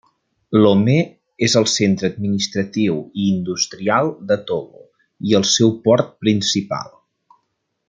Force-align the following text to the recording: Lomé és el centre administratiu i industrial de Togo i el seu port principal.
Lomé 0.61 0.95
és 1.47 1.55
el 1.61 1.67
centre 1.73 2.09
administratiu 2.13 2.97
i 3.25 3.27
industrial 3.35 4.09
de 4.33 4.39
Togo 4.53 4.83
i 5.33 5.39
el 5.41 5.47
seu 5.53 5.77
port 5.87 6.11
principal. 6.27 6.91